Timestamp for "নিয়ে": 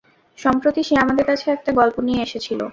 1.99-2.21